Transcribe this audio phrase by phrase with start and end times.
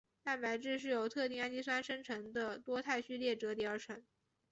[0.23, 4.01] 蛋白质是由特定氨基酸生成的多肽序列折叠而成。